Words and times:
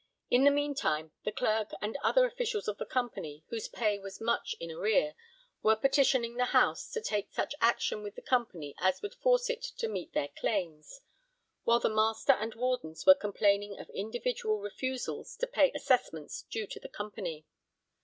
In 0.31 0.45
the 0.45 0.49
meantime 0.49 1.11
the 1.25 1.31
Clerk 1.31 1.73
and 1.79 1.95
other 2.01 2.25
officials 2.25 2.67
of 2.67 2.79
the 2.79 2.87
Company, 2.87 3.43
whose 3.49 3.67
pay 3.67 3.99
was 3.99 4.19
much 4.19 4.55
in 4.59 4.71
arrear, 4.71 5.13
were 5.61 5.75
petitioning 5.75 6.37
the 6.37 6.45
House 6.57 6.89
to 6.93 7.01
take 7.01 7.31
such 7.31 7.53
action 7.61 8.01
with 8.01 8.15
the 8.15 8.23
Company 8.23 8.73
as 8.79 9.03
would 9.03 9.13
force 9.13 9.47
it 9.47 9.61
to 9.61 9.87
meet 9.87 10.13
their 10.13 10.29
claims, 10.29 11.01
while 11.65 11.79
the 11.79 11.87
Master 11.87 12.33
and 12.33 12.55
Wardens 12.55 13.05
were 13.05 13.13
complaining 13.13 13.77
of 13.79 13.91
individual 13.91 14.59
refusals 14.59 15.35
to 15.35 15.45
pay 15.45 15.71
assessments 15.75 16.41
due 16.49 16.65
to 16.65 16.79
the 16.79 16.89
Company. 16.89 17.45